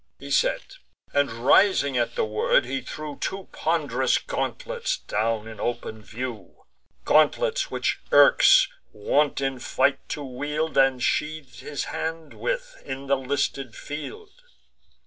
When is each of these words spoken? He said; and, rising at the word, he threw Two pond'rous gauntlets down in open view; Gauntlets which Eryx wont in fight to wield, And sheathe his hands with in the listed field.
He 0.17 0.31
said; 0.31 0.63
and, 1.13 1.29
rising 1.29 1.95
at 1.95 2.15
the 2.15 2.25
word, 2.25 2.65
he 2.65 2.81
threw 2.81 3.17
Two 3.19 3.49
pond'rous 3.51 4.17
gauntlets 4.17 4.97
down 4.97 5.47
in 5.47 5.59
open 5.59 6.01
view; 6.01 6.63
Gauntlets 7.05 7.69
which 7.69 7.99
Eryx 8.11 8.67
wont 8.91 9.39
in 9.41 9.59
fight 9.59 9.99
to 10.09 10.23
wield, 10.25 10.75
And 10.75 11.03
sheathe 11.03 11.59
his 11.59 11.83
hands 11.93 12.33
with 12.33 12.81
in 12.83 13.05
the 13.05 13.15
listed 13.15 13.75
field. 13.75 14.31